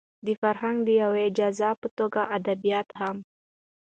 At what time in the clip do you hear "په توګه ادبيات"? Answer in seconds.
1.81-2.87